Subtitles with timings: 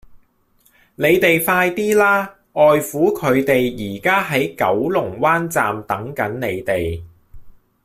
[0.95, 2.23] 你哋快啲啦!
[2.53, 7.03] 外父佢哋而家喺九龍灣站等緊你哋